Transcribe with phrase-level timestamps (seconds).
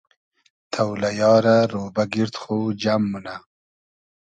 [0.73, 3.35] تۆلئیا رۂ رۉبۂ گیرد خو جئم مونۂ